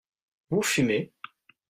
Vous 0.49 0.63
fumez? 0.63 1.13